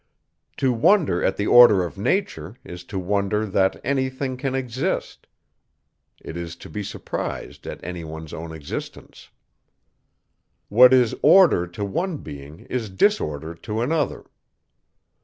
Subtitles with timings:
[0.57, 5.27] To wonder at the order of nature, is to wonder that any thing can exist;
[6.19, 9.29] it is to be surprised at any one's own existence.
[10.69, 14.25] What is order to one being, is disorder to another.